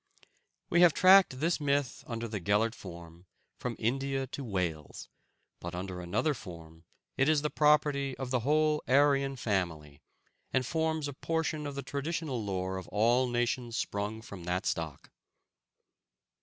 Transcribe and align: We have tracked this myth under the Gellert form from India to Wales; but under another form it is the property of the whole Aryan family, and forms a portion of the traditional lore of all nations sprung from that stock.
We 0.71 0.81
have 0.81 0.95
tracked 0.95 1.39
this 1.41 1.59
myth 1.61 2.03
under 2.07 2.27
the 2.27 2.39
Gellert 2.39 2.73
form 2.73 3.27
from 3.59 3.75
India 3.77 4.25
to 4.25 4.43
Wales; 4.43 5.09
but 5.59 5.75
under 5.75 6.01
another 6.01 6.33
form 6.33 6.85
it 7.17 7.29
is 7.29 7.43
the 7.43 7.51
property 7.51 8.17
of 8.17 8.31
the 8.31 8.39
whole 8.39 8.81
Aryan 8.87 9.35
family, 9.35 10.01
and 10.51 10.65
forms 10.65 11.07
a 11.07 11.13
portion 11.13 11.67
of 11.67 11.75
the 11.75 11.83
traditional 11.83 12.43
lore 12.43 12.77
of 12.77 12.87
all 12.87 13.27
nations 13.29 13.77
sprung 13.77 14.23
from 14.23 14.45
that 14.45 14.65
stock. 14.65 15.11